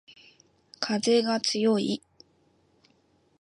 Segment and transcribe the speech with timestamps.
[0.79, 2.01] かぜがつよい